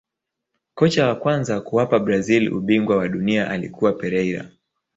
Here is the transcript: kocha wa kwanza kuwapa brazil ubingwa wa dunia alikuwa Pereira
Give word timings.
kocha 0.73 1.07
wa 1.07 1.15
kwanza 1.15 1.61
kuwapa 1.61 1.99
brazil 1.99 2.53
ubingwa 2.53 2.97
wa 2.97 3.07
dunia 3.07 3.49
alikuwa 3.49 3.93
Pereira 3.93 4.49